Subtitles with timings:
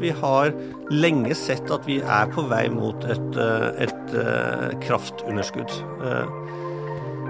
[0.00, 0.52] Vi har
[0.92, 5.72] lenge sett at vi er på vei mot et, eh, et eh, kraftunderskudd.
[6.04, 6.34] Eh,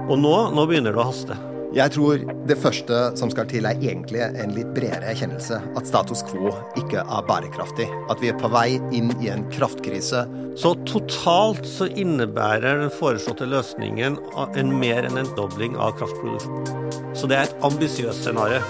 [0.06, 1.38] og nå, nå begynner det å haste.
[1.76, 5.58] Jeg tror det første som skal til, er egentlig en litt bredere erkjennelse.
[5.76, 7.88] At status quo ikke er bærekraftig.
[8.12, 10.24] At vi er på vei inn i en kraftkrise.
[10.56, 14.16] Så totalt så innebærer den foreslåtte løsningen
[14.46, 16.92] en mer enn en dobling av kraftproduksjonen.
[17.16, 18.62] Så det er et ambisiøst scenario.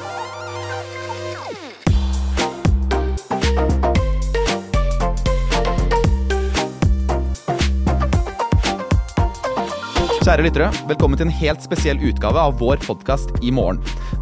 [10.37, 13.79] Kjære lyttere, velkommen til en helt spesiell utgave av vår podkast I morgen.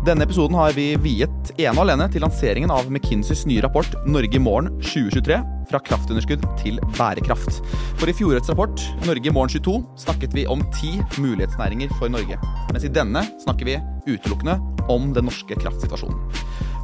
[0.06, 4.38] Denne episoden har vi viet ene og alene til lanseringen av McKinseys nye rapport Norge
[4.38, 5.40] i morgen 2023
[5.72, 7.58] fra kraftunderskudd til bærekraft.
[7.98, 9.74] For i fjorårets rapport Norge i morgen 22
[10.04, 12.38] snakket vi om ti mulighetsnæringer for Norge.
[12.70, 14.60] Mens i denne snakker vi utelukkende
[14.94, 16.22] om den norske kraftsituasjonen.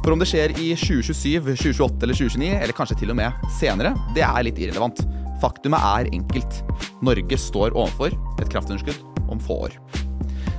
[0.01, 3.95] For om det skjer i 2027, 2028 eller 2029, eller kanskje til og med senere,
[4.11, 4.99] det er litt irrelevant.
[5.39, 6.59] Faktumet er enkelt.
[6.99, 8.11] Norge står overfor
[8.41, 9.77] et kraftunderskudd om få år.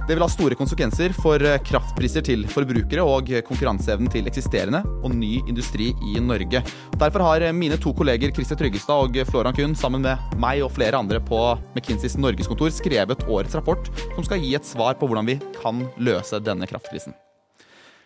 [0.03, 5.15] Det vil ha store konsekvenser for eh, kraftpriser til forbrukere og konkurranseevnen til eksisterende og
[5.15, 6.65] ny industri i Norge.
[6.99, 10.99] Derfor har mine to kolleger Christer Tryggestad og Floran Kuhn sammen med meg og flere
[10.99, 11.41] andre på
[11.77, 16.43] McKinseys norgeskontor skrevet årets rapport som skal gi et svar på hvordan vi kan løse
[16.43, 17.15] denne kraftkrisen.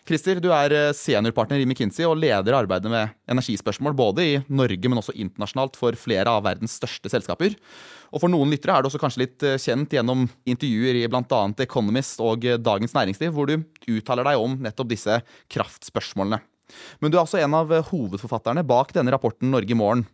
[0.07, 4.87] Christer, du er eh, seniorpartner i McKinsey og leder arbeidet med energispørsmål både i Norge,
[4.87, 7.57] men også internasjonalt for flere av verdens største selskaper.
[8.13, 11.41] Og For noen lyttere er du også kanskje litt eh, kjent gjennom intervjuer i bl.a.
[11.65, 13.57] Economist og eh, Dagens Næringsliv, hvor du
[13.97, 15.19] uttaler deg om nettopp disse
[15.53, 16.41] kraftspørsmålene.
[17.01, 20.07] Men du er også en av eh, hovedforfatterne bak denne rapporten Norge i morgen.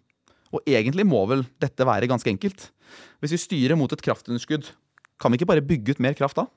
[0.53, 2.69] Og egentlig må vel dette være ganske enkelt?
[3.23, 4.69] Hvis vi styrer mot et kraftunderskudd,
[5.21, 6.49] kan vi ikke bare bygge ut mer kraft da?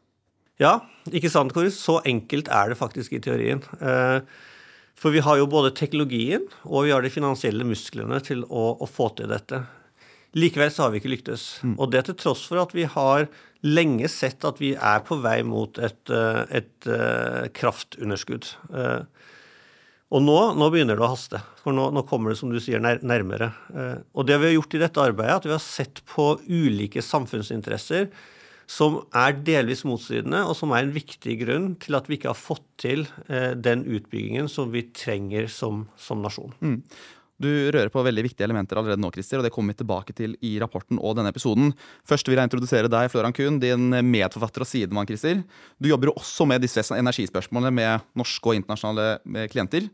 [0.60, 0.78] Ja,
[1.12, 1.78] ikke sant, Koris?
[1.80, 3.62] Så enkelt er det faktisk i teorien.
[5.00, 8.88] For vi har jo både teknologien og vi har de finansielle musklene til å, å
[8.88, 9.62] få til dette.
[10.36, 11.44] Likevel så har vi ikke lyktes.
[11.64, 11.76] Mm.
[11.80, 13.30] Og det til tross for at vi har
[13.66, 18.50] lenge sett at vi er på vei mot et, eh, et, eh, kraftunderskudd.
[18.74, 19.04] Eh,
[20.12, 22.80] og nå, nå, begynner det å haste, for nå, nå, kommer det som du sier,
[22.80, 23.50] nærmere.
[24.14, 28.12] Og det vi har gjort i dette arbeidet, at vi har sett på ulike samfunnsinteresser
[28.70, 32.38] som er delvis motstridende, og som er en viktig grunn til at vi ikke har
[32.38, 36.54] fått til den utbyggingen som vi trenger som, som nasjon.
[36.62, 36.80] Mm.
[37.42, 40.38] Du rører på veldig viktige elementer allerede nå, Christer, og det kommer vi tilbake til
[40.46, 41.74] i rapporten og denne episoden.
[42.08, 45.10] Først vil jeg introdusere deg, Floran Kuhn, din medforfatter og sidemann.
[45.10, 45.44] Christer.
[45.76, 49.90] Du jobber jo også med disse energispørsmålene med norske og internasjonale klienter.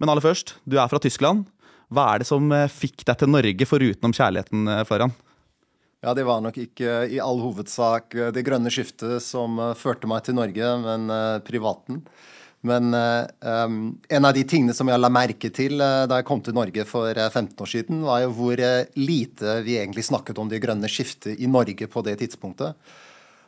[0.00, 1.46] Men aller først, du er fra Tyskland.
[1.90, 5.14] Hva er det som eh, fikk deg til Norge, foruten om kjærligheten, eh, Floran?
[6.00, 10.24] Ja, Det var nok ikke i all hovedsak eh, det grønne skiftet som førte meg
[10.24, 11.10] til Norge, men
[11.46, 12.04] privaten.
[12.66, 13.76] Men um,
[14.08, 16.84] en av de tingene som jeg la merke til uh, da jeg kom til Norge
[16.88, 18.60] for uh, 15 år siden, var jo hvor
[19.00, 22.76] lite vi egentlig snakket om det grønne skiftet i Norge på det tidspunktet.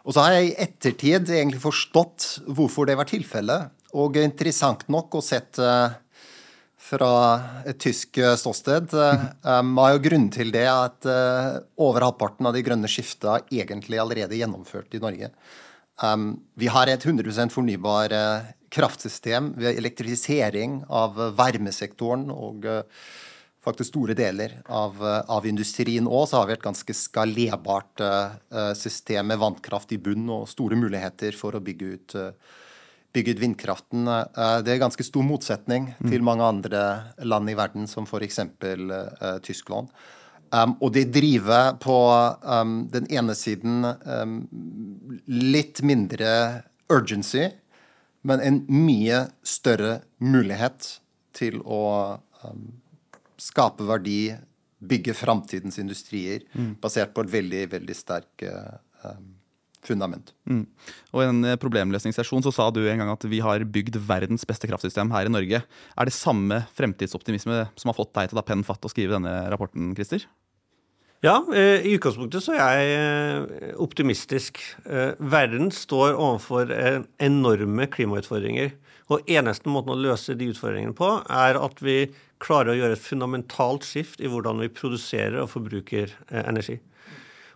[0.03, 3.69] Og så har jeg i ettertid egentlig forstått hvorfor det var tilfellet.
[4.01, 5.61] Og interessant nok å sett
[6.83, 7.11] fra
[7.69, 11.07] et tysk ståsted var jo grunnen til det at
[11.77, 15.31] over halvparten av de grønne skiftet er egentlig allerede gjennomført i Norge.
[16.59, 18.17] Vi har et 100% fornybar
[18.73, 23.05] kraftsystem, ved elektrifisering av varmesektoren og eh,
[23.63, 28.05] faktisk store deler av, eh, av industrien òg, så har vi et ganske skalerbart
[28.79, 32.17] system med vannkraft i bunn og store muligheter for å bygge ut,
[33.13, 34.09] bygge ut vindkraften.
[34.65, 36.09] Det er ganske stor motsetning mm.
[36.09, 36.83] til mange andre
[37.29, 38.41] land i verden, som f.eks.
[39.45, 39.93] Tyskland.
[40.53, 41.97] Um, og det driver på
[42.45, 44.35] um, den ene siden um,
[45.25, 46.29] litt mindre
[46.93, 47.47] urgency
[48.29, 50.89] men en mye større mulighet
[51.37, 51.83] til å
[52.45, 52.65] um,
[53.41, 54.35] skape verdi,
[54.83, 56.75] bygge framtidens industrier, mm.
[56.83, 59.33] basert på et veldig, veldig sterk uh, um,
[59.87, 60.31] fundament.
[60.47, 60.65] Mm.
[61.13, 64.47] Og I en eh, problemløsningssesjon så sa du en gang at vi har bygd verdens
[64.49, 65.63] beste kraftsystem her i Norge.
[65.63, 69.17] Er det samme fremtidsoptimisme som har fått deg til å ta pennen fatt og skrive
[69.17, 70.27] denne rapporten, Christer?
[71.23, 74.59] Ja, eh, i utgangspunktet så er jeg eh, optimistisk.
[74.83, 76.73] Eh, verden står overfor
[77.23, 78.73] enorme klimautfordringer.
[79.07, 82.09] Og eneste måten å løse de utfordringene på, er at vi
[82.43, 86.11] klarer å gjøre et fundamentalt skift i hvordan vi produserer og forbruker
[86.43, 86.81] energi.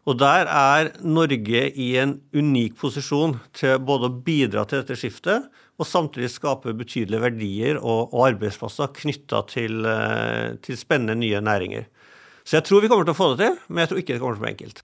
[0.06, 5.50] Og der er Norge i en unik posisjon til både å bidra til dette skiftet,
[5.74, 9.90] og samtidig skape betydelige verdier og, arbeidsplasser knytta til,
[10.62, 11.90] til spennende nye næringer.
[12.46, 14.20] Så jeg tror vi kommer til å få det til, men jeg tror ikke det
[14.22, 14.82] kommer til å bli enkelt.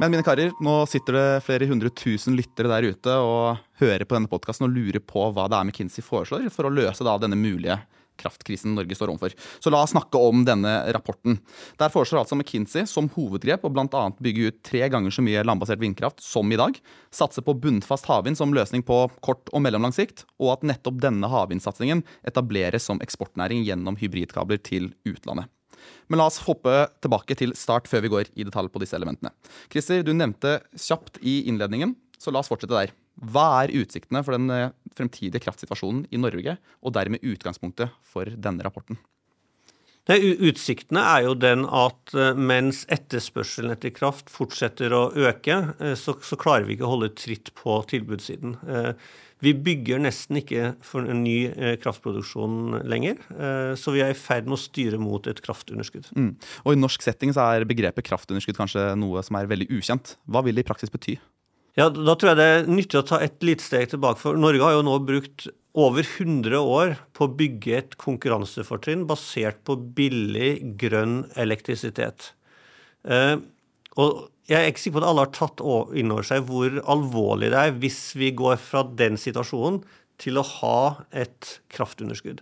[0.00, 4.16] Men mine karer, nå sitter det flere hundre tusen lyttere der ute og hører på
[4.16, 7.76] denne podkasten og lurer på hva det er McKinsey foreslår for å løse denne mulige
[8.20, 9.34] kraftkrisen Norge står overfor.
[9.60, 11.38] Så la oss snakke om denne rapporten.
[11.80, 14.04] Der foreslår altså McKinsey som hovedgrep å bl.a.
[14.22, 16.78] bygge ut tre ganger så mye landbasert vindkraft som i dag,
[17.14, 21.30] satse på bunnfast havvind som løsning på kort og mellomlang sikt, og at nettopp denne
[21.30, 25.50] havvindsatsingen etableres som eksportnæring gjennom hybridkabler til utlandet.
[26.10, 29.32] Men la oss hoppe tilbake til start før vi går i detalj på disse elementene.
[29.72, 32.94] Christer, du nevnte kjapt i innledningen, så la oss fortsette der.
[33.16, 38.64] Hva er utsiktene for den eh, fremtidige kraftsituasjonen i Norge, og dermed utgangspunktet for denne
[38.66, 39.00] rapporten?
[40.06, 45.94] Nei, utsiktene er jo den at eh, mens etterspørselen etter kraft fortsetter å øke, eh,
[45.98, 48.58] så, så klarer vi ikke å holde tritt på tilbudssiden.
[49.44, 51.50] Vi bygger nesten ikke for en ny
[51.82, 53.18] kraftproduksjon lenger,
[53.76, 56.08] så vi er i ferd med å styre mot et kraftunderskudd.
[56.16, 56.30] Mm.
[56.64, 60.14] Og I norsk setting så er begrepet kraftunderskudd kanskje noe som er veldig ukjent.
[60.24, 61.18] Hva vil det i praksis bety?
[61.76, 64.20] Ja, Da tror jeg det er nyttig å ta et lite steg tilbake.
[64.22, 69.60] For Norge har jo nå brukt over 100 år på å bygge et konkurransefortrinn basert
[69.68, 72.30] på billig, grønn elektrisitet.
[73.04, 73.36] Eh,
[74.00, 75.60] og jeg er ikke sikker på at alle har tatt
[76.00, 79.82] inn over seg hvor alvorlig det er hvis vi går fra den situasjonen
[80.22, 80.80] til å ha
[81.12, 82.40] et kraftunderskudd.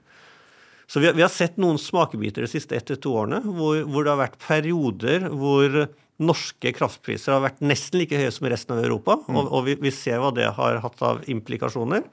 [0.87, 4.13] Så vi har, sett noen smakebiter de siste ett til to årene hvor, hvor det
[4.13, 5.79] har vært perioder hvor
[6.23, 9.35] norske kraftpriser har vært nesten like høye som i resten av Europa, mm.
[9.35, 12.05] og, og vi, vi, ser hva det har hatt av implikasjoner.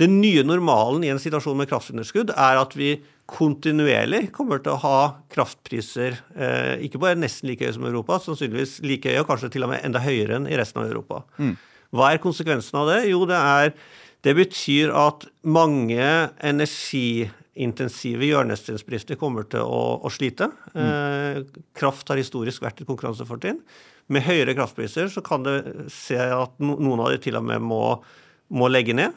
[0.00, 2.94] Den nye normalen i en situasjon med kraftunderskudd er at vi
[3.30, 5.00] kontinuerlig kommer til å ha
[5.32, 9.66] kraftpriser eh, ikke bare nesten like høye som Europa, sannsynligvis like høye, og kanskje til
[9.66, 11.22] og med enda høyere enn i resten av Europa.
[11.38, 11.54] Mm.
[11.94, 13.00] Hva er konsekvensen av det?
[13.10, 13.74] Jo, det, er,
[14.26, 16.08] det betyr at mange
[16.46, 20.50] energi intensive hjørnesteinsbedrifter kommer til å, å slite.
[20.74, 21.40] Eh,
[21.76, 23.58] kraft har historisk vært et konkurransefortrinn.
[24.10, 25.56] Med høyere kraftpriser så kan det
[25.94, 27.82] se at noen av de til og med må,
[28.54, 29.16] må legge ned.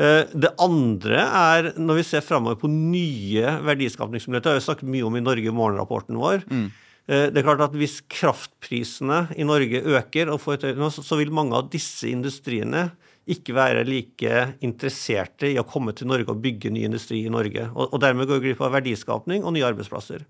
[0.00, 4.48] Eh, det andre er når vi ser framover på nye verdiskapningsmuligheter.
[4.48, 6.46] Det har vi snakket mye om i Norge i morgenrapporten vår.
[6.48, 6.66] Mm.
[7.08, 11.34] Eh, det er klart at Hvis kraftprisene i Norge øker, og får et, så vil
[11.34, 12.90] mange av disse industriene
[13.30, 17.68] ikke være like interesserte i å komme til Norge og bygge ny industri i Norge.
[17.70, 20.24] Og, og dermed gå glipp av verdiskapning og nye arbeidsplasser.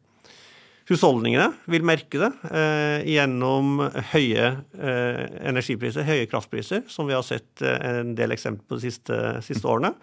[0.90, 3.78] Husholdningene vil merke det eh, gjennom
[4.12, 8.90] høye eh, energipriser, høye kraftpriser, som vi har sett eh, en del eksempler på de
[8.90, 9.94] siste, siste årene.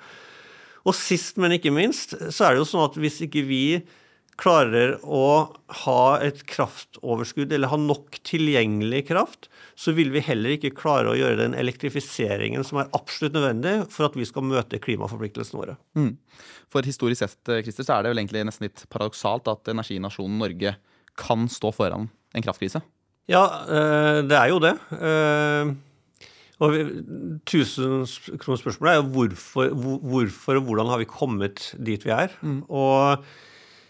[0.87, 3.63] Og sist, men ikke minst, så er det jo sånn at hvis ikke vi
[4.39, 5.49] klarer å
[5.83, 9.49] ha et kraftoverskudd eller ha nok tilgjengelig kraft,
[9.79, 14.07] så vil vi heller ikke klare å gjøre den elektrifiseringen som er absolutt nødvendig for
[14.07, 15.75] at vi skal møte klimaforpliktelsene våre.
[15.99, 16.13] Mm.
[16.71, 20.77] For historisk sett Christer, så er det vel egentlig nesten litt paradoksalt at energinasjonen Norge
[21.19, 22.81] kan stå foran en kraftkrise?
[23.29, 24.73] Ja, eh, det er jo det.
[24.95, 25.75] Eh,
[26.59, 26.73] og
[27.47, 29.69] Tusenkronersspørsmålet er jo hvorfor,
[30.11, 32.33] hvorfor og hvordan har vi kommet dit vi er?
[32.41, 32.63] Mm.
[32.67, 33.23] Og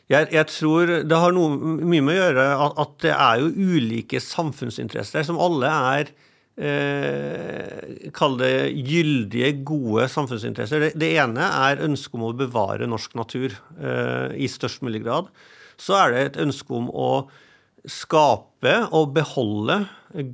[0.10, 3.76] jeg, jeg, tror det har noe, mye med å gjøre at, at, det er jo
[3.76, 6.10] ulike samfunnsinteresser som alle er
[6.58, 10.88] eh, Kall det gyldige, gode samfunnsinteresser.
[10.88, 15.30] Det, det, ene er ønsket om å bevare norsk natur eh, i størst mulig grad.
[15.80, 17.12] Så er det et ønske om å
[17.90, 19.84] skape og beholde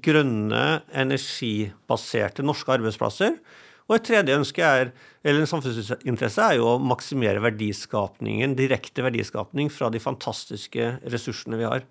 [0.02, 0.64] grønne,
[0.96, 3.36] energibaserte norske arbeidsplasser.
[3.86, 4.92] Og et tredje ønske er,
[5.22, 11.68] eller en samfunnsinteresse er jo å maksimere verdiskapningen, direkte verdiskapning fra de fantastiske ressursene vi
[11.70, 11.86] har.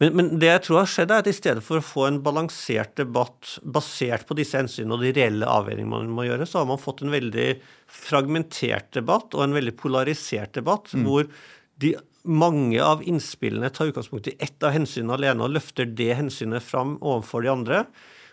[0.00, 2.22] Men, men, det jeg tror har skjedd, er at i stedet for å få en
[2.24, 6.70] balansert debatt basert på disse hensynene og de reelle avveiningene man må gjøre, så har
[6.70, 7.50] man fått en veldig
[7.84, 11.04] fragmentert debatt og en veldig polarisert debatt, mm.
[11.04, 11.28] hvor
[11.84, 11.92] de,
[12.24, 16.96] mange av innspillene tar utgangspunkt i ett av hensynene alene og løfter det hensynet fram
[17.00, 17.84] overfor de andre.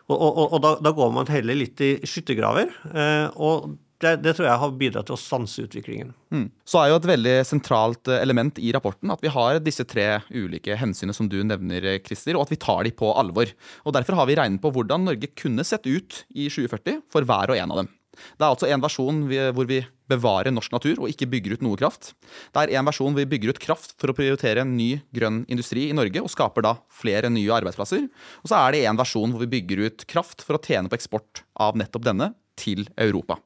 [0.08, 2.72] Og, og, og da, da, går man heller litt i skyttergraver.
[2.94, 6.14] Eh, og det, det, tror jeg har bidratt til å stanse utviklingen.
[6.32, 6.46] Mm.
[6.70, 10.22] Så er jo et veldig sentralt eh, element i rapporten at vi har disse tre
[10.32, 13.52] ulike hensynene som du nevner, eh, Christer, og at vi tar de på alvor.
[13.84, 17.52] Og Derfor har vi regnet på hvordan Norge kunne sett ut i 2040 for hver
[17.52, 17.92] og en av dem.
[18.38, 21.80] Det er altså en versjon hvor vi bevarer norsk natur og ikke bygger ut noe
[21.80, 22.14] kraft.
[22.56, 25.44] Det er en versjon hvor vi bygger ut kraft for å prioritere en ny grønn
[25.52, 28.08] industri i Norge og skaper da flere nye arbeidsplasser.
[28.44, 30.98] Og så er det en versjon hvor vi bygger ut kraft for å tjene på
[31.00, 33.38] eksport av nettopp denne til Europa.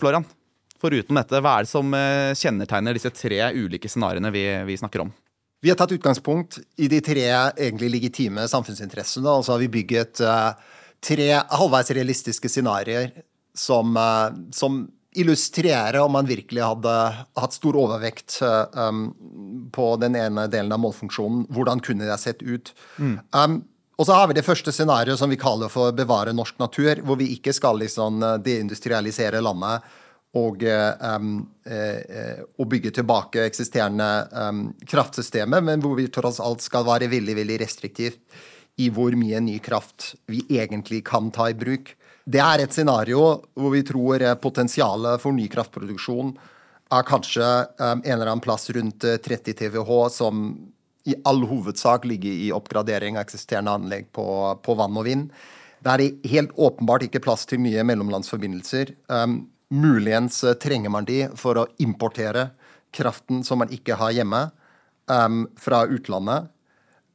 [0.00, 0.26] Florian,
[0.80, 5.06] foruten dette, hva er det som eh, kjennetegner disse tre ulike scenarioene vi, vi snakker
[5.06, 5.14] om?
[5.64, 9.30] Vi har tatt utgangspunkt i de tre egentlig legitime samfunnsinteressene.
[9.30, 10.52] Altså har vi bygget uh,
[11.02, 13.08] tre halvveis realistiske scenarioer
[13.56, 14.84] som, uh, som
[15.16, 16.94] illustrere om man virkelig hadde
[17.40, 19.08] hatt stor overvekt um,
[19.72, 21.46] på den ene delen av målfunksjonen.
[21.52, 22.72] Hvordan kunne det sett ut?
[22.98, 23.18] Mm.
[23.32, 23.60] Um,
[23.96, 27.16] og så har vi det første scenarioet som vi kaller for bevare norsk natur, hvor
[27.16, 29.86] vi ikke skal liksom deindustrialisere landet
[30.36, 31.30] og um,
[31.64, 37.38] uh, å bygge tilbake eksisterende um, kraftsystemer, men hvor vi tross alt skal være veldig
[37.40, 38.20] veldig restriktivt
[38.76, 41.94] i hvor mye ny kraft vi egentlig kan ta i bruk.
[42.26, 43.22] Det er et scenario
[43.56, 46.34] hvor vi tror potensialet for ny kraftproduksjon
[46.92, 47.46] er kanskje
[47.78, 50.46] um, en eller annen plass rundt 30 TWh, som
[51.06, 54.26] i all hovedsak ligger i oppgradering av eksisterende anlegg på,
[54.62, 55.28] på vann og vind.
[55.82, 58.94] Det er helt åpenbart ikke plass til mye mellomlandsforbindelser.
[59.10, 62.50] Um, muligens trenger man de for å importere
[62.94, 64.48] kraften som man ikke har hjemme,
[65.10, 66.50] um, fra utlandet.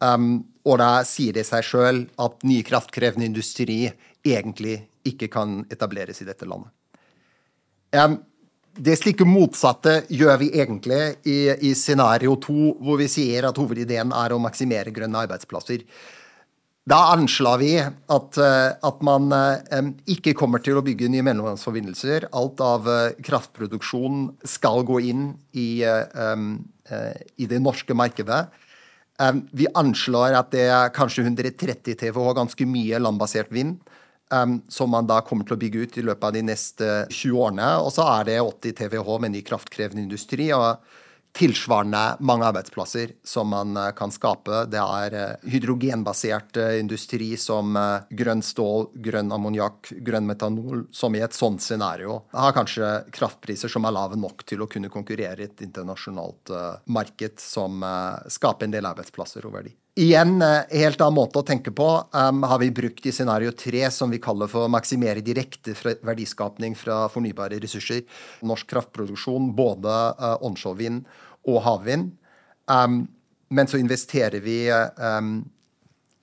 [0.04, 3.84] Um, og da sier det seg sjøl at ny kraftkrevende industri
[4.22, 4.78] egentlig
[5.08, 6.70] ikke kan etableres i dette landet.
[8.72, 14.14] Det slike motsatte gjør vi egentlig i, i scenario to, hvor vi sier at hovedideen
[14.16, 15.84] er å maksimere grønne arbeidsplasser.
[16.88, 22.30] Da anslår vi at, eh, at man um, ikke kommer til å bygge nye mellomlandsforbindelser.
[22.34, 28.46] Alt av uh, kraftproduksjon skal gå inn i, i det norske markedet.
[29.22, 33.78] Um, vi anslår at det er kanskje 130 TWh, ganske mye landbasert vind
[34.34, 37.38] um, som man da kommer til å bygge ut i løpet av de neste 20
[37.38, 37.70] årene.
[37.84, 40.50] Og så er det 80 TWh med ny kraftkrevende industri.
[40.56, 40.82] og
[41.38, 44.66] tilsvarende mange arbeidsplasser som man eh, kan skape.
[44.72, 47.78] Det er eh, hydrogenbasert eh, industri som
[48.10, 53.88] grønn stål, grønn ammoniakk, grønn metanol, som i et sånt scenario har kanskje kraftpriser som
[53.88, 56.52] er lave nok til å kunne konkurrere i et internasjonalt
[56.92, 57.84] marked som
[58.32, 59.74] skaper en del arbeidsplasser og verdi.
[59.96, 63.84] Igjen, eh, helt annen måte å tenke på um, har vi brukt i scenario tre,
[63.92, 68.06] som vi kaller for å maksimere direkte verdiskapning fra fornybare ressurser.
[68.48, 71.10] Norsk kraftproduksjon, både uh, onshore vind
[71.44, 72.14] og havvind.
[72.72, 73.02] Um,
[73.52, 75.42] men så investerer vi um,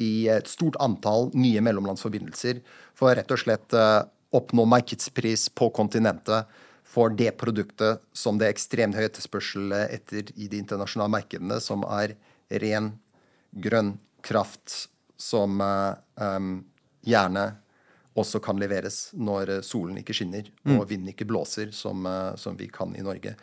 [0.01, 2.63] i et stort antall nye mellomlandsforbindelser
[2.97, 4.01] for rett og slett uh,
[4.33, 6.49] oppnå markedspris på kontinentet
[6.89, 11.85] for det produktet som det er ekstremt høy etterspørsel etter i de internasjonale markedene, som
[11.85, 12.17] er
[12.65, 12.95] ren
[13.53, 14.89] grønn kraft
[15.19, 16.51] som um,
[17.07, 17.47] gjerne
[18.19, 20.87] også kan leveres når eh, solen ikke skinner og mm.
[20.91, 23.35] vinden ikke blåser, som, uh, som, vi kan i Norge.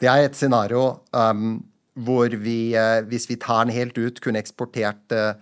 [0.00, 1.60] Det er et scenario um,
[1.98, 2.72] hvor vi,
[3.10, 5.34] hvis vi tar den helt ut, kunne eksportert uh,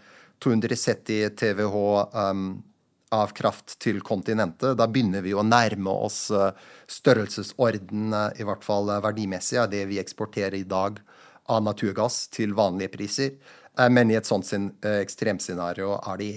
[0.43, 1.77] 270 TWh
[2.17, 2.49] um,
[3.15, 4.77] av kraft til kontinentet.
[4.77, 6.27] Da begynner vi å nærme oss
[6.93, 11.01] størrelsesorden, i hvert fall verdimessig, av det vi eksporterer i dag
[11.49, 13.33] av naturgass til vanlige priser.
[13.79, 16.33] Eh, men i et sånt eh, ekstremscenario er det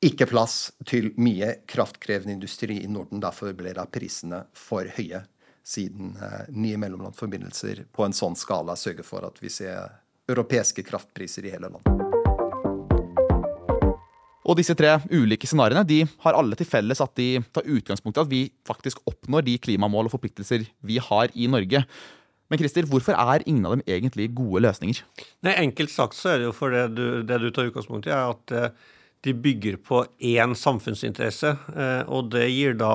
[0.00, 3.20] ikke plass til mye kraftkrevende industri i Norden.
[3.20, 5.24] Derfor ble da prisene for høye,
[5.66, 11.46] siden eh, nye mellomlandsforbindelser på en sånn skala sørger for at vi ser europeiske kraftpriser
[11.46, 12.06] i hele landet.
[14.50, 18.22] Og disse tre ulike scenarioene de har alle til felles at de tar utgangspunkt i
[18.22, 21.84] at vi faktisk oppnår de klimamål og forpliktelser vi har i Norge.
[22.50, 25.04] Men Christer, hvorfor er ingen av dem egentlig gode løsninger?
[25.46, 28.14] Nei, Enkelt sagt så er det jo for det du, det du tar utgangspunkt i,
[28.14, 28.88] er at eh,
[29.26, 30.02] de bygger på
[30.32, 31.54] én samfunnsinteresse.
[31.76, 32.94] Eh, og det gir da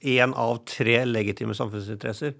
[0.00, 2.36] én av tre legitime samfunnsinteresser.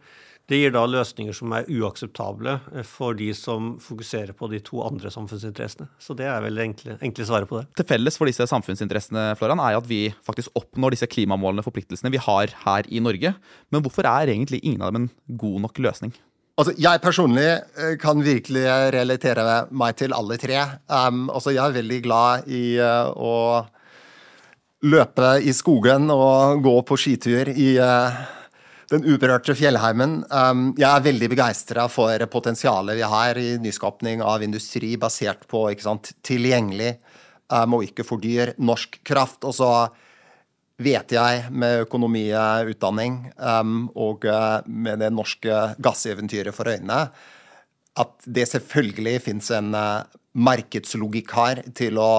[0.50, 4.82] Det gir da løsninger som er uakseptable eh, for de som fokuserer på de to
[4.84, 5.88] andre samfunnsinteressene.
[5.96, 7.70] Så det er vel det enkle, enkle svaret på det.
[7.80, 12.20] Til felles for disse samfunnsinteressene Florian, er at vi faktisk oppnår disse klimamålene forpliktelsene vi
[12.20, 13.32] har her i Norge.
[13.72, 16.12] Men hvorfor er egentlig ingen av dem en god nok løsning?
[16.54, 20.60] Altså, jeg personlig eh, kan virkelig relatere meg til alle tre.
[20.86, 23.32] Um, altså, jeg er veldig glad i uh, å
[24.84, 28.20] løpe i skogen og gå på skitur i uh,
[28.94, 30.22] den uberørte fjellheimen.
[30.30, 35.66] Um, jeg er veldig begeistra for potensialet vi har i nyskapning av industri basert på
[35.82, 36.94] sant, tilgjengelig
[37.50, 39.42] um, og ikke for dyr norsk kraft.
[39.44, 39.70] Og så
[40.84, 47.06] vet jeg med økonomiutdanning utdanning og uh, med det norske gasseventyret for øynene
[47.94, 50.02] at det selvfølgelig fins en uh,
[50.34, 52.10] markedslogikk her til å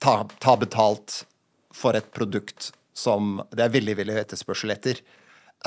[0.00, 1.22] ta, ta betalt
[1.72, 5.00] for et produkt som det er veldig veldig etterspørsel etter.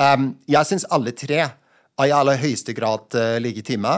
[0.00, 3.92] Jeg syns alle tre er i aller høyeste grad uh, legitime.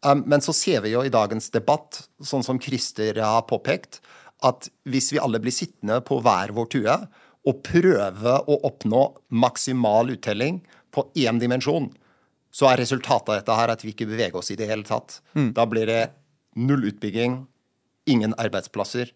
[0.00, 3.98] Men så ser vi jo i dagens debatt, sånn som Christer har påpekt,
[4.40, 6.94] at hvis vi alle blir sittende på hver vår tue
[7.50, 10.62] og prøve å oppnå maksimal uttelling
[10.94, 11.90] på én dimensjon,
[12.50, 15.20] så er resultatet av dette her at vi ikke beveger oss i det hele tatt.
[15.36, 15.52] Mm.
[15.56, 16.02] Da blir det
[16.58, 17.42] null utbygging,
[18.10, 19.12] ingen arbeidsplasser,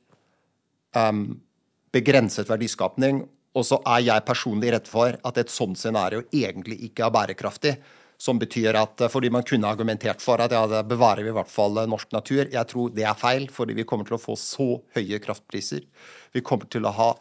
[0.95, 1.41] um,
[1.95, 7.07] begrenset verdiskapning og så er jeg personlig redd for at et sånt scenario egentlig ikke
[7.07, 7.77] er bærekraftig.
[8.25, 11.37] Som betyr at eh, fordi man kunne argumentert for at ja, det bevarer vi i
[11.37, 12.45] hvert fall eh, norsk natur.
[12.47, 15.83] Jeg tror det er feil, fordi vi kommer til å få så høye kraftpriser.
[16.35, 17.13] Vi kommer til å ha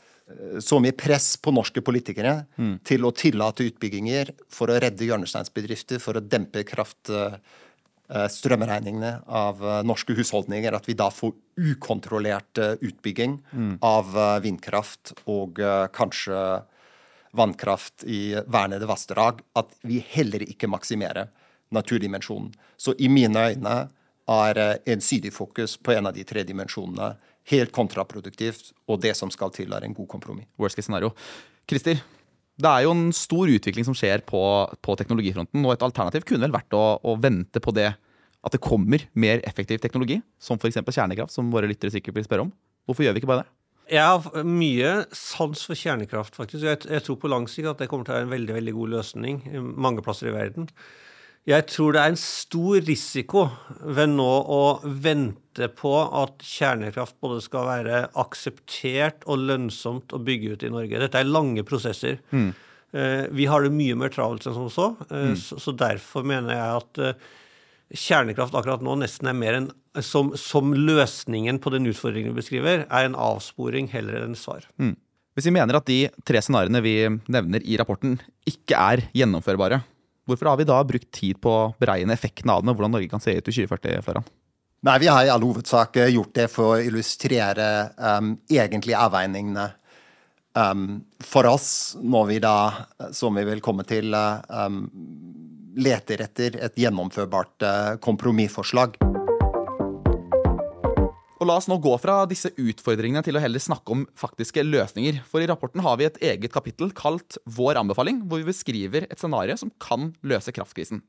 [0.63, 2.77] så mye press på norske politikere mm.
[2.87, 7.41] til å tillate utbygginger for å redde hjørnesteinsbedrifter, for å dempe kraftstrømregningene
[8.10, 8.27] uh,
[9.25, 13.77] av uh, norske husholdninger, at vi da får ukontrollert uh, utbygging mm.
[13.81, 15.60] av vindkraft og
[15.93, 16.63] kanskje
[17.33, 21.31] vannkraft i vernede vassdrag, at vi heller ikke maksimerer
[21.74, 22.51] naturdimensjonen.
[22.77, 23.77] Så i mine øyne
[24.29, 27.15] er ensidig fokus på en av de tre dimensjonene
[27.51, 30.48] helt kontraproduktivt, og det som skal til, er en god kompromiss.
[30.62, 31.12] Worst case scenario.
[31.67, 32.00] Christer,
[32.62, 34.41] det er jo en stor utvikling som skjer på,
[34.86, 37.89] på teknologifronten, og et alternativ kunne vel vært å, å, vente på det
[38.43, 40.81] at det kommer mer effektiv teknologi, som f.eks.
[40.83, 42.53] kjernekraft, som våre lyttere sikkert vil spørre om.
[42.86, 43.53] Hvorfor gjør vi ikke bare det?
[43.93, 46.63] Jeg har mye sans for kjernekraft, faktisk.
[46.63, 48.75] Jeg, jeg tror på lang sikt at det kommer til å være en veldig, veldig
[48.77, 49.41] god løsning
[49.88, 50.69] mange plasser i verden.
[51.43, 53.47] Jeg tror det er en stor risiko
[53.83, 60.53] ved nå å vente på at kjernekraft både skal være akseptert og lønnsomt å bygge
[60.53, 61.01] ut i Norge.
[61.03, 62.21] Dette er lange prosesser.
[62.31, 62.53] Mm.
[62.95, 65.38] Eh, vi har det mye mer travelt enn som så, eh, mm.
[65.65, 67.29] så, derfor mener jeg at eh,
[68.05, 69.71] kjernekraft akkurat nå nesten er mer enn
[70.05, 74.63] som, som, løsningen på den utfordringen vi beskriver, er en avsporing heller enn svar.
[74.79, 74.95] Mm.
[75.35, 76.95] Hvis vi mener at de tre scenarioene vi
[77.33, 78.15] nevner i rapporten,
[78.47, 79.81] ikke er gjennomførbare,
[80.29, 83.11] Hvorfor har vi da brukt tid på å beregne effekten av den, og hvordan Norge
[83.11, 84.03] kan se ut i 2040?
[84.05, 84.27] Florian?
[84.83, 89.69] Nei, Vi har i all hovedsak eh, gjort det for å illustrere um, egentlig avveiningene
[90.59, 91.69] um, for oss
[92.03, 92.57] når vi da,
[93.15, 94.83] som vi vil komme til, um,
[95.79, 98.99] leter etter et gjennomførbart uh, kompromissforslag.
[101.43, 105.17] Og La oss nå gå fra disse utfordringene til å heller snakke om faktiske løsninger.
[105.27, 109.19] For i rapporten har vi et eget kapittel kalt Vår anbefaling, hvor vi beskriver et
[109.19, 111.01] scenario som kan løse kraftkrisen.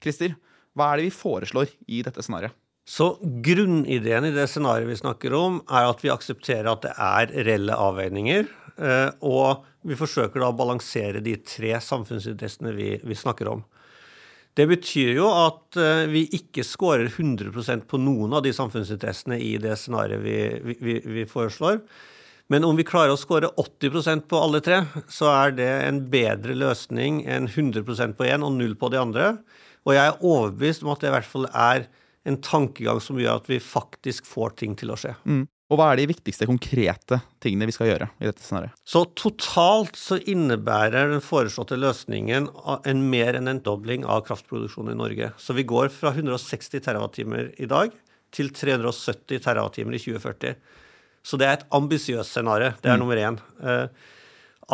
[0.00, 0.38] Christer,
[0.72, 2.56] hva er det vi foreslår i dette scenarioet?
[2.88, 3.10] Så
[3.44, 7.76] Grunnideen i det scenarioet vi snakker om, er at vi aksepterer at det er reelle
[7.76, 8.48] avveininger.
[8.80, 13.66] Eh, og vi forsøker da å balansere de tre samfunnsinteressene vi, vi snakker om.
[14.54, 19.56] Det betyr jo at eh, vi ikke scorer 100% på noen av de samfunnsinteressene i
[19.62, 21.80] det scenarioet vi, vi, vi, foreslår.
[22.52, 26.54] Men om vi klarer å score 80% på alle tre, så er det en bedre
[26.60, 29.32] løsning enn 100% på én og null på de andre.
[29.88, 31.88] Og jeg er overbevist om at det i hvert fall er
[32.28, 35.16] en tankegang som gjør at vi faktisk får ting til å skje.
[35.28, 35.44] Mm.
[35.72, 38.76] Og hva er de viktigste konkrete tingene vi skal gjøre i dette scenarioet?
[38.84, 42.50] Så totalt så innebærer den foreslåtte løsningen
[42.84, 45.30] en mer enn en dobling av kraftproduksjonen i Norge.
[45.40, 47.96] Så vi går fra 160 TWh i dag
[48.34, 50.58] til 370 TWh i 2040.
[51.24, 52.74] Så det er et ambisiøst scenario.
[52.82, 53.00] Det er mm.
[53.00, 53.40] nummer én.
[53.64, 54.12] Eh,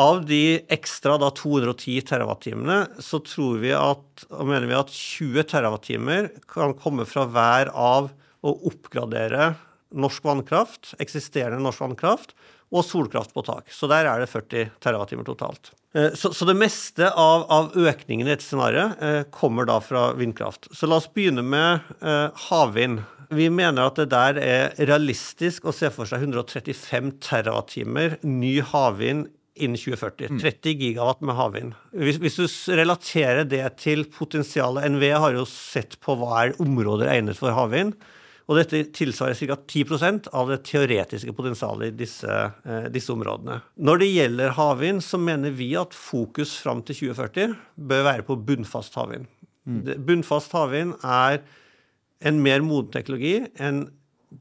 [0.01, 6.29] av de ekstra da 210 TWh, så tror vi at, mener vi at 20 TWh
[6.51, 9.53] kan komme fra hver av å oppgradere
[9.91, 12.35] norsk vannkraft, eksisterende norsk vannkraft,
[12.71, 13.71] og solkraft på tak.
[13.73, 15.73] Så der er det 40 TWh totalt.
[15.93, 20.11] Eh, så, så, det meste av, av økningen i dette scenarioet eh, kommer da fra
[20.15, 20.69] vindkraft.
[20.75, 23.03] Så la oss begynne med eh, havvind.
[23.31, 29.29] Vi mener at det der er realistisk å se for seg 135 TWh ny havvind
[29.61, 30.39] innen 2040.
[30.39, 30.79] 30 mm.
[30.79, 31.75] gigawatt med havvind.
[31.91, 37.11] Hvis, hvis, du relaterer det til potensialet NVE har jo sett på hva er områder
[37.11, 37.97] egnet for havvind.
[38.49, 39.55] Og dette tilsvarer ca.
[39.55, 42.27] 10% av det teoretiske potensialet i disse,
[42.65, 43.61] eh, disse, områdene.
[43.77, 48.39] Når det gjelder havvind, så mener vi at fokus fram til 2040 bør være på
[48.47, 49.29] bunnfast havvind.
[49.65, 49.81] Mm.
[50.07, 51.41] Bunnfast havvind er
[52.21, 53.89] en mer moden teknologi, en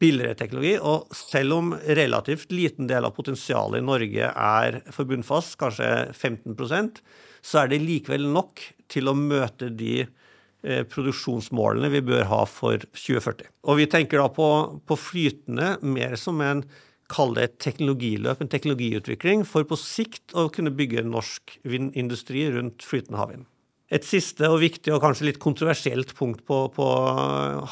[0.00, 5.58] billigere teknologi, og selv om relativt liten del av potensialet i Norge er for bunnfast,
[5.58, 7.02] kanskje 15%
[7.42, 10.29] så er det likevel nok til å møte de Eh,
[10.62, 13.49] produksjonsmålene vi bør ha for 2040.
[13.70, 14.46] Og vi tenker da på,
[14.85, 16.64] på flytende mer som en
[17.11, 22.85] Kall det et teknologiløp, en teknologiutvikling, for på sikt å kunne bygge norsk vindindustri rundt
[22.87, 23.49] flytende havvind.
[23.90, 26.87] Et siste og viktig og kanskje litt kontroversielt punkt på, på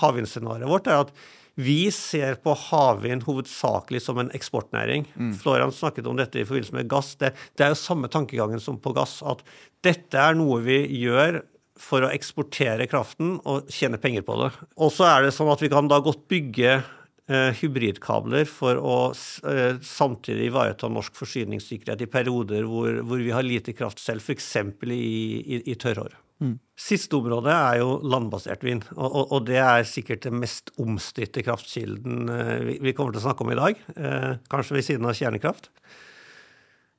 [0.00, 1.12] havvindscenarioet vårt er at
[1.58, 5.06] vi ser på havvind hovedsakelig som en eksportnæring.
[5.18, 5.32] Mm.
[5.38, 7.12] Florian snakket om dette i forbindelse med gass.
[7.18, 9.16] Det, det er jo samme tankegangen som på gass.
[9.26, 9.42] At
[9.86, 11.40] dette er noe vi gjør
[11.78, 14.52] for å eksportere kraften og tjene penger på det.
[14.78, 18.96] Og så er det sånn at vi kan da godt bygge eh, hybridkabler for å
[19.14, 24.54] eh, samtidig ivareta norsk forsyningssikkerhet i perioder hvor, hvor vi har lite kraft selv, f.eks.
[24.88, 25.02] I,
[25.42, 26.16] i, i tørrår.
[26.38, 26.54] Mm.
[26.78, 31.42] Siste område er jo landbasert vind, og, og, og, det er sikkert den mest omstridte
[31.42, 33.80] kraftkilden eh, vi, vi, kommer til å snakke om i dag.
[33.96, 35.72] Eh, kanskje ved siden av kjernekraft.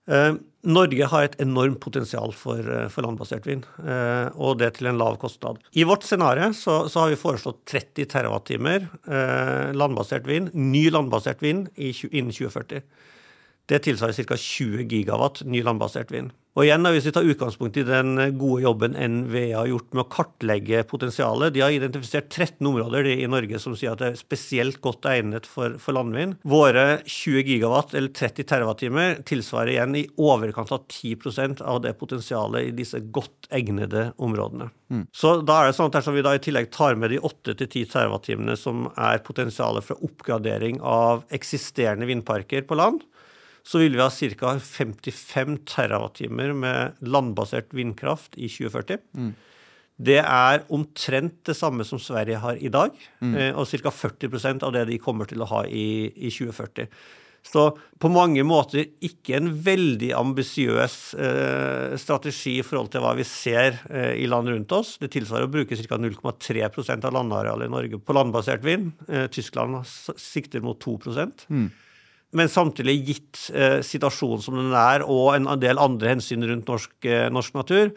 [0.09, 0.35] Eh,
[0.69, 4.97] Norge har et enormt potensial for, eh, for landbasert vind, eh, og det til en
[4.97, 5.57] lav kostnad.
[5.73, 11.69] I vårt scenario så, så har vi foreslått 30 TWh landbasert vind, ny landbasert vind
[11.77, 12.81] innen 2040.
[13.69, 14.37] Det tilsvarer ca.
[14.37, 16.33] 20 gigawatt ny landbasert vind.
[16.57, 20.09] Og igjen, Hvis vi tar utgangspunkt i den gode jobben NVE har gjort med å
[20.11, 24.79] kartlegge potensialet De har identifisert 13 områder i Norge som sier at det er spesielt
[24.83, 26.39] godt egnet for, for landvind.
[26.43, 32.71] Våre 20 gigawatt, eller 30 terawattimer, tilsvarer igjen i overkant av 10% av det potensialet
[32.71, 34.71] i disse godt egnede områdene.
[34.89, 35.05] Mm.
[35.15, 37.93] Så da er det sånn at dersom vi da i tillegg tar med de 8-10
[37.93, 43.05] terawattimene som er potensialet for oppgradering av eksisterende vindparker på land,
[43.63, 44.55] så vil vi ha ca.
[44.59, 48.99] 55 TWh med landbasert vindkraft i 2040.
[49.17, 49.31] Mm.
[49.99, 53.33] Det er omtrent det samme som Sverige har i dag, mm.
[53.35, 53.91] Eh, og ca.
[53.91, 56.87] 40% av det de kommer til å ha i, i 2040.
[57.45, 57.63] Så
[57.99, 63.79] på mange måter ikke en veldig ambisiøs eh, strategi i forhold til hva vi ser
[63.89, 64.97] eh, i land rundt oss.
[65.01, 65.99] Det tilsvarer å bruke ca.
[65.99, 68.91] 0,3% av landarealet i Norge på landbasert vind.
[69.07, 70.97] Eh, Tyskland sikter mot 2
[71.47, 71.69] mm.
[72.37, 76.93] Men samtidig, gitt eh, situasjonen som den er, og en del andre hensyn rundt norsk,
[77.09, 77.93] eh, norsk natur,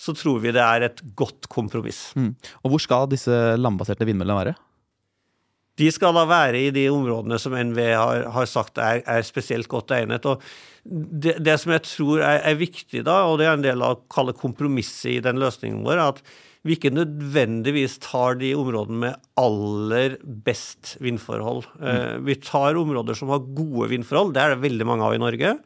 [0.00, 2.10] så tror vi det er et godt kompromiss.
[2.16, 2.32] Mm.
[2.64, 4.54] Og Hvor skal disse landbaserte vindmøllene være?
[5.76, 9.68] De skal da være i de områdene som NVE har, har sagt er, er, spesielt
[9.68, 10.24] godt egnet.
[10.24, 10.40] og
[10.84, 13.96] det, det som jeg tror er, er, viktig, da, og det er en del av
[13.96, 16.22] å kalle kompromisset i den løsningen vår, er at
[16.66, 21.64] vi ikke nødvendigvis tar de områdene med aller best vindforhold.
[21.78, 22.26] Mm.
[22.26, 25.56] Vi tar områder som har gode vindforhold, det er det veldig mange av i Norge.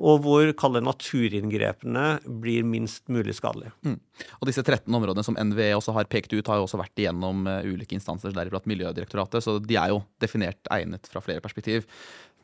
[0.00, 2.04] Og hvor kalle naturinngrepene
[2.40, 3.74] blir minst mulig skadelige.
[3.84, 3.98] Mm.
[4.38, 7.44] Og Disse 13 områdene som NVE også har pekt ut, har jo også vært igjennom
[7.44, 11.84] uh, ulike instanser, deriblant Miljødirektoratet, så de er jo definert egnet fra flere perspektiv.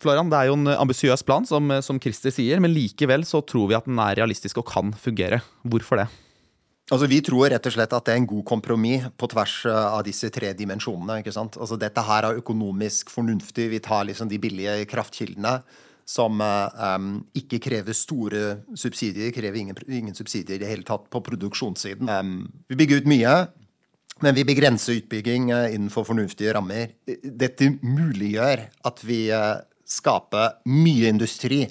[0.04, 3.70] Florian, det er jo en ambisiøs plan, som, som Christer sier, men likevel så tror
[3.72, 5.40] vi at den er realistisk og kan fungere.
[5.64, 6.10] Hvorfor det?
[6.86, 9.86] Altså, Vi tror rett og slett at det er en god kompromiss på tvers eh,
[9.98, 11.18] av disse tre dimensjonene.
[11.20, 11.58] ikke sant?
[11.58, 13.70] Altså, Dette her er økonomisk fornuftig.
[13.72, 15.58] Vi tar liksom de billige kraftkildene
[16.06, 19.32] som um, ikke krever store subsidier.
[19.34, 22.06] Krever ingen, ingen, subsidier i det hele tatt på produksjonssiden.
[22.06, 22.36] Um,
[22.70, 23.32] vi bygger ut mye,
[24.22, 26.94] men vi begrenser utbygging uh, innenfor fornuftige rammer.
[27.10, 29.24] Dette muliggjør at vi
[29.82, 31.64] skaper mye industri,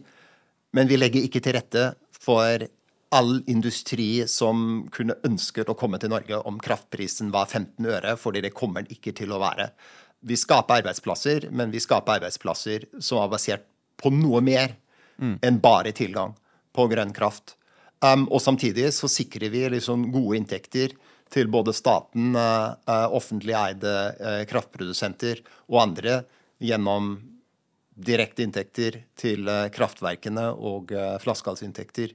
[0.75, 2.67] men vi legger ikke til rette for
[3.15, 8.43] all industri som kunne ønsket å komme til Norge om kraftprisen var 15 øre, fordi
[8.43, 9.69] det kommer den ikke til å være.
[10.25, 13.67] Vi skaper arbeidsplasser, men vi skaper arbeidsplasser som er basert
[14.01, 14.75] på noe mer
[15.21, 15.38] mm.
[15.45, 16.36] enn bare tilgang
[16.75, 17.56] på grønn kraft.
[18.04, 20.97] Um, og samtidig så sikrer vi liksom gode inntekter
[21.32, 25.39] til både staten, uh, uh, offentlig eide uh, kraftprodusenter
[25.71, 26.19] og andre
[26.62, 27.15] gjennom
[27.95, 32.12] direkte inntekter til uh, kraftverkene og uh, flaskehalsinntekter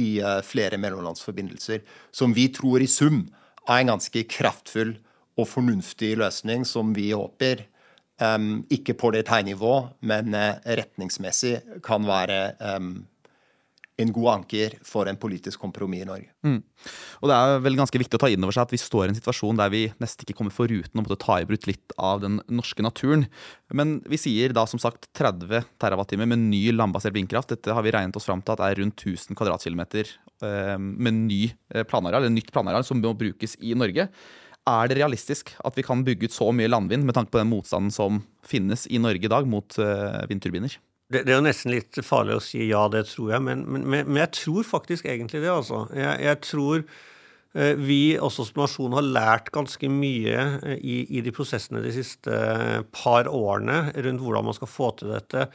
[0.00, 3.26] i uh, flere mellomlandsforbindelser, som vi tror i sum
[3.68, 4.96] er en ganske kraftfull
[5.38, 7.66] og fornuftig løsning som vi håper
[8.22, 9.74] um, ikke på detaljnivå,
[10.08, 12.40] men uh, retningsmessig kan være
[14.00, 16.30] en god anker for en politisk kompromiss i Norge.
[16.46, 16.58] Mm.
[17.20, 19.12] Og Det er vel ganske viktig å ta inn over seg at vi står i
[19.12, 22.22] en situasjon der vi nesten ikke kommer foruten å måtte ta i bruk litt av
[22.24, 23.26] den norske naturen.
[23.72, 27.52] Men vi sier da som sagt 30 TWh med ny landbasert vindkraft.
[27.52, 31.42] Dette har vi regnet oss fram til at er rundt 1000 kvadratkilometer eh, med ny
[31.74, 34.08] eh, planareal, eller nytt planareal som må brukes i Norge.
[34.68, 37.50] Er det realistisk at vi kan bygge ut så mye landvind med tanke på den
[37.50, 40.76] motstanden som finnes i Norge i dag mot eh, vindturbiner?
[41.10, 43.88] Det, det, er jo nesten litt farlig å si ja, det tror jeg, men, men,
[44.06, 45.82] men jeg tror faktisk egentlig det, altså.
[45.96, 51.24] Jeg, jeg tror eh, vi også som nasjon har lært ganske mye eh, i, i,
[51.26, 52.40] de prosessene de siste
[52.94, 55.48] par årene rundt hvordan man skal få til dette.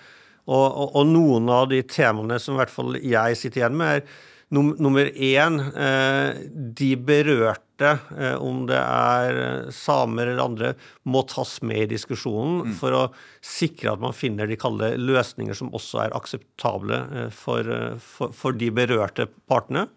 [0.46, 4.04] Og, og, og noen av de temaene som i hvert fall jeg sitter igjen med,
[4.04, 11.24] er Nummer én, eh, de berørte, eh, om det er eh, samer eller andre, må
[11.26, 12.76] tas med i diskusjonen mm.
[12.78, 13.04] for å
[13.42, 18.70] sikre at man finner de kalde løsninger som også er akseptable for, for, for de
[18.70, 19.88] berørte partene.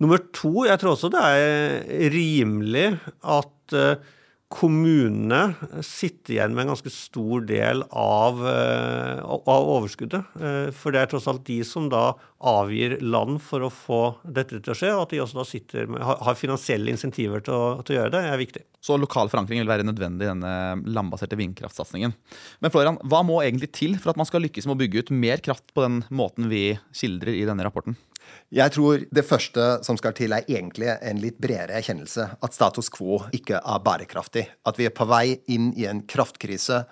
[0.00, 2.86] Nummer to, jeg tror også det er rimelig
[3.20, 3.76] at
[4.48, 5.42] kommunene
[5.84, 8.40] sitter igjen med en ganske stor del av,
[9.48, 10.34] av, overskuddet.
[10.40, 14.60] Eh, for det er tross alt de som da avgir land for å få dette
[14.60, 17.62] til å skje, og at de også da sitter med, har finansielle insentiver til å,
[17.82, 18.64] til å gjøre det, er viktig.
[18.84, 20.52] Så lokal forankring vil være nødvendig i denne
[20.86, 22.14] landbaserte vindkraftsatsingen.
[22.62, 25.16] Men Florian, hva må egentlig til for at man skal lykkes med å bygge ut
[25.24, 27.98] mer kraft på den måten vi skildrer i denne rapporten?
[28.52, 32.30] Jeg tror det første som skal til, er egentlig en litt bredere erkjennelse.
[32.44, 34.46] At status quo ikke er bærekraftig.
[34.68, 36.84] At vi er på vei inn i en kraftkrise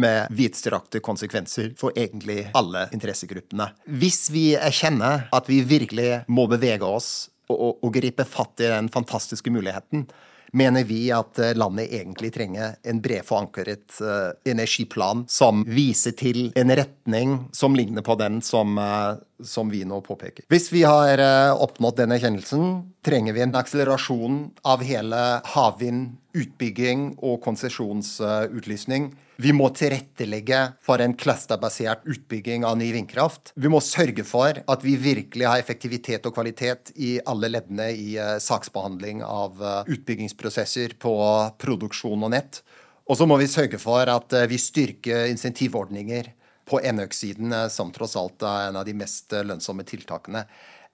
[0.00, 3.70] med vidstrakte konsekvenser for egentlig alle interessegruppene.
[4.00, 8.70] Hvis vi erkjenner at vi virkelig må bevege oss og, og, og gripe fatt i
[8.70, 10.06] den fantastiske muligheten,
[10.52, 16.48] mener vi at eh, landet egentlig trenger en bred forankret uh, energiplan som viser til
[16.56, 20.46] en retning som ligner på den som, uh, som vi nå påpeker.
[20.50, 22.66] Hvis vi har uh, oppnådd den erkjennelsen,
[23.06, 25.22] trenger vi en akselerasjon av hele
[25.54, 33.52] havvindutbygging og konsesjonsutlysning vi må tilrettelegge for en clusterbasert utbygging av ny vindkraft.
[33.54, 38.16] Vi må sørge for at vi virkelig har effektivitet og kvalitet i alle leddene i
[38.18, 41.14] uh, saksbehandling av uh, utbyggingsprosesser på
[41.62, 42.64] produksjon og nett.
[43.06, 46.32] Og så må vi sørge for at vi styrker insentivordninger
[46.68, 50.44] på enøksiden, som tross alt er en av de mest lønnsomme tiltakene.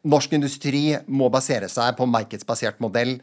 [0.08, 3.16] Norsk industri må basere seg på markedsbasert modell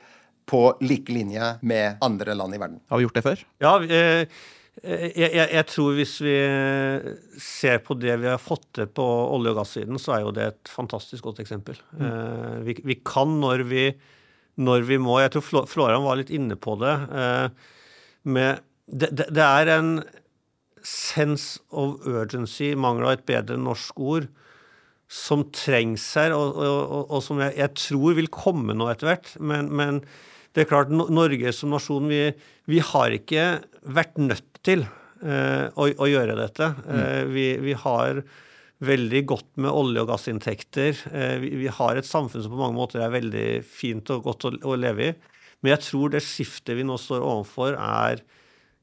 [0.49, 2.81] på like linje med andre land i verden.
[2.89, 3.45] Har vi gjort det før?
[3.61, 4.25] Ja, eh
[4.81, 6.35] jeg, jeg, jeg, tror hvis vi
[7.43, 10.45] ser på det vi har fått til på olje- og gassiden, så er jo det
[10.47, 11.77] et fantastisk godt eksempel.
[11.99, 12.63] Mm.
[12.65, 13.83] Vi, vi, kan når vi,
[14.63, 15.19] når vi må.
[15.21, 16.95] Jeg tror Florian var litt inne på det.
[18.23, 19.91] Med, det, det, det, er en
[20.87, 24.29] sense of urgency, mangel av et bedre norsk ord,
[25.11, 29.33] som trengs her, og, og, og, som jeg, jeg, tror vil komme nå etter hvert.
[29.43, 29.99] Men, men,
[30.55, 32.25] det er klart, Norge som nasjon, vi,
[32.71, 33.45] vi har ikke
[33.95, 36.71] vært nødt til eh, å, å, gjøre dette.
[36.81, 36.95] Mm.
[36.95, 38.23] Eh, vi, vi, har
[38.81, 41.03] veldig godt med olje- og gassinntekter.
[41.11, 44.47] Eh, vi, vi, har et samfunn som på mange måter er veldig fint og godt
[44.49, 45.15] å, å, leve i.
[45.61, 48.23] Men jeg tror det skiftet vi nå står overfor, er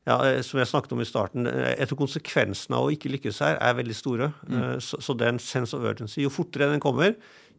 [0.09, 0.17] ja,
[0.47, 3.77] som jeg snakket om i starten, jeg tror konsekvensene av å ikke lykkes her er
[3.79, 4.31] veldig store.
[4.49, 4.63] Mm.
[4.85, 7.15] Så, så en sense of urgency, jo fortere den kommer,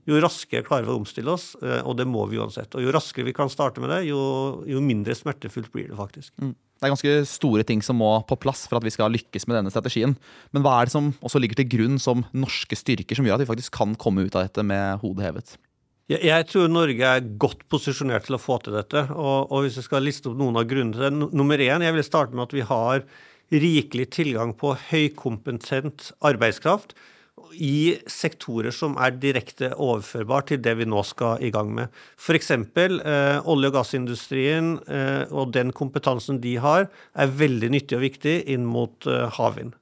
[0.09, 2.73] jo raskere klarer vi å omstille oss, og det må vi uansett.
[2.73, 4.19] Og jo raskere vi kan starte med det, jo,
[4.65, 6.33] jo mindre smertefullt blir det faktisk.
[6.41, 6.55] Mm.
[6.79, 9.57] Det er ganske store ting som må på plass for at vi skal lykkes med
[9.59, 10.15] denne strategien.
[10.55, 13.43] Men hva er det som også ligger til grunn som norske styrker som gjør at
[13.43, 15.57] vi faktisk kan komme ut av dette med hodet hevet?
[16.10, 19.04] Jeg, tror Norge er godt posisjonert til å få til dette.
[19.13, 21.93] Og, og hvis jeg skal liste opp noen av grunnene til det Nummer én, jeg
[21.93, 23.04] vil starte med at vi har
[23.54, 26.95] rikelig tilgang på høykompetent arbeidskraft
[27.54, 31.93] i sektorer som er direkte overførbar til det vi nå skal i gang med.
[32.17, 32.52] F.eks.
[32.58, 38.36] Eh, olje- og gassindustrien eh, og den kompetansen de har, er veldig nyttig og viktig
[38.54, 39.74] inn mot eh, havvind.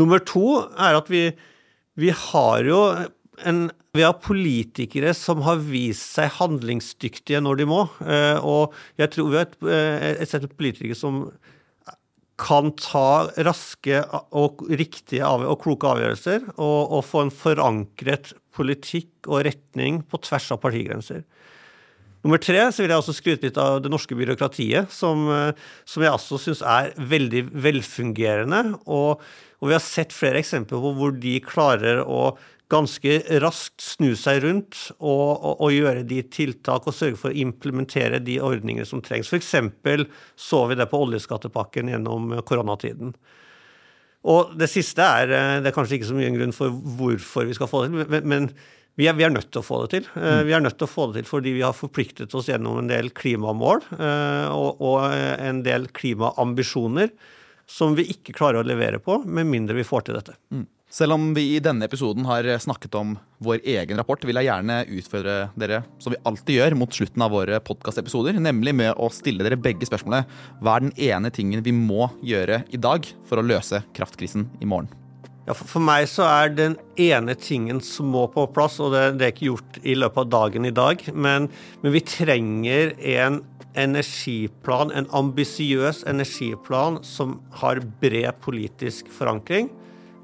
[0.00, 1.28] Nummer to er at vi,
[2.00, 2.82] vi har jo
[3.46, 3.62] en,
[3.96, 7.84] vi har politikere som har vist seg handlingsdyktige når de må.
[8.04, 11.24] Eh, og jeg tror vi har et, eh, et sett med politikere som
[12.40, 13.98] kan ta raske
[14.32, 20.48] og riktige og kloke avgjørelser og, og, få en forankret politikk og retning på tvers
[20.54, 21.26] av partigrenser.
[22.24, 25.28] Nummer tre så vil jeg også skryte litt av det norske byråkratiet, som,
[25.88, 28.62] som jeg også syns er veldig velfungerende.
[28.84, 29.20] Og,
[29.60, 32.34] og, vi har sett flere eksempler på hvor de klarer å
[32.70, 37.42] ganske raskt snu seg rundt og, og, og, gjøre de tiltak og sørge for å
[37.42, 39.30] implementere de ordninger som trengs.
[39.30, 39.54] F.eks.
[40.38, 43.14] så vi det på oljeskattepakken gjennom koronatiden.
[44.30, 45.30] Og det siste er
[45.64, 48.26] Det er kanskje ikke så mye en grunn for hvorfor vi skal få det til,
[48.28, 48.50] men,
[48.98, 50.08] vi, er, vi er, nødt til å få det til.
[50.12, 50.42] Mm.
[50.44, 52.90] Vi er nødt til å få det til fordi vi har forpliktet oss gjennom en
[52.90, 57.14] del klimamål eh, og, og en del klimaambisjoner
[57.70, 60.36] som vi ikke klarer å levere på, med mindre vi får til dette.
[60.52, 60.66] Mm.
[60.90, 64.80] Selv om vi i denne episoden har snakket om vår egen rapport, vil jeg gjerne
[64.90, 69.46] utfordre dere, som vi alltid gjør, mot slutten av våre podkastepisoder, nemlig med å stille
[69.46, 70.26] dere begge spørsmålet
[70.58, 74.66] hva er den ene tingen vi må gjøre i dag for å løse kraftkrisen i
[74.66, 74.90] morgen?
[75.46, 79.30] Ja, for, meg så er den ene tingen som må på plass, og det er
[79.30, 81.46] ikke gjort i løpet av dagen i dag, men,
[81.84, 83.44] men vi trenger en
[83.78, 89.70] energiplan, en ambisiøs energiplan som har bred politisk forankring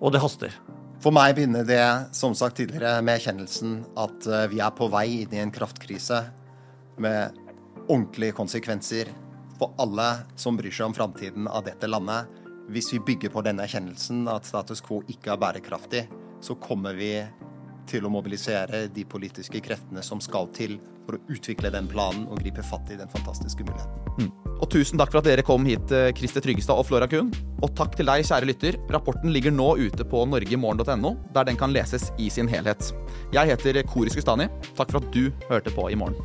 [0.07, 0.55] og det haster.
[1.03, 1.83] For meg begynner det,
[2.17, 6.23] som sagt tidligere, med erkjennelsen at eh, vi er på vei inn i en kraftkrise
[7.03, 7.37] med
[7.87, 9.11] ordentlige konsekvenser
[9.59, 12.31] for alle som bryr seg om framtiden av dette landet.
[12.73, 16.07] Hvis vi bygger på denne erkjennelsen at status quo ikke er bærekraftig,
[16.43, 17.13] så kommer vi
[17.87, 22.43] til å mobilisere de politiske kreftene som skal til for å utvikle den planen og
[22.43, 24.27] gripe fatt i den fantastiske muligheten.
[24.27, 24.46] Mm.
[24.57, 27.29] Og tusen takk for at dere kom hit, eh, Christer Tryggestad og Flora Kuhn.
[27.63, 28.79] Og takk til deg, kjære lytter.
[28.91, 32.93] Rapporten ligger nå ute på norgemorgen.no, der den kan leses i sin helhet.
[33.33, 34.49] Jeg heter Kori Skustani.
[34.77, 36.17] Takk for at du hørte på i morgen.